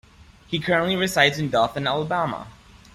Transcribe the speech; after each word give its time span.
He 0.47 0.57
currently 0.57 0.95
resides 0.95 1.37
in 1.37 1.51
Dothan, 1.51 1.85
Alabama. 1.85 2.47